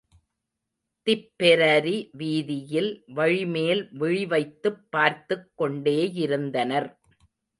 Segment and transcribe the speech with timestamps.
[1.07, 6.89] Tipperary வீதியில் வழிமேல் விழிவைத்துப் பார்த்துக் கொண்டேயிருந்தனர்.